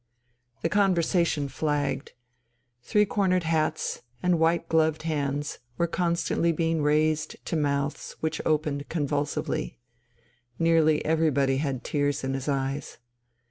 The 0.63 0.67
conversation 0.69 1.47
flagged. 1.47 2.13
Three 2.81 3.05
cornered 3.05 3.43
hats 3.43 4.01
and 4.23 4.39
white 4.39 4.67
gloved 4.67 5.03
hands 5.03 5.59
were 5.77 5.85
constantly 5.85 6.51
being 6.51 6.81
raised 6.81 7.35
to 7.45 7.55
mouths 7.55 8.13
which 8.19 8.41
opened 8.43 8.89
convulsively. 8.89 9.77
Nearly 10.57 11.05
everybody 11.05 11.57
had 11.57 11.83
tears 11.83 12.23
in 12.23 12.33
his 12.33 12.49
eyes. 12.49 12.97